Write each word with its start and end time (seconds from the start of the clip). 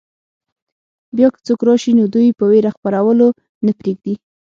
بیا 1.15 1.27
که 1.33 1.39
څوک 1.47 1.59
راشي 1.67 1.91
نو 1.99 2.03
دوی 2.13 2.29
په 2.39 2.45
وېره 2.51 2.69
خپرولو 2.75 3.27
نه 3.65 3.71
پرېږدي. 3.79 4.13